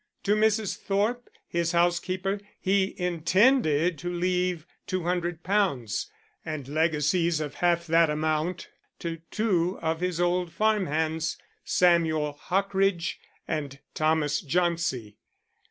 To 0.23 0.33
Mrs. 0.35 0.77
Thorpe, 0.77 1.29
his 1.47 1.73
housekeeper, 1.73 2.39
he 2.59 2.95
intended 2.99 3.99
to 3.99 4.11
leave 4.11 4.65
£200, 4.87 6.05
and 6.43 6.67
legacies 6.67 7.39
of 7.39 7.53
half 7.53 7.85
that 7.85 8.09
amount 8.09 8.69
to 8.97 9.17
two 9.29 9.77
of 9.79 9.99
his 9.99 10.19
old 10.19 10.51
farm 10.51 10.87
hands, 10.87 11.37
Samuel 11.63 12.33
Hockridge 12.33 13.19
and 13.47 13.77
Thomas 13.93 14.41
Jauncey. 14.41 15.17